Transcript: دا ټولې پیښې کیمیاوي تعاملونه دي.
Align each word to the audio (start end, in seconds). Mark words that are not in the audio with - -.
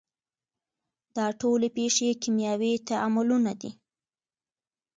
دا 1.15 1.25
ټولې 1.39 1.67
پیښې 1.77 2.09
کیمیاوي 2.21 2.73
تعاملونه 2.89 3.51
دي. 3.61 3.71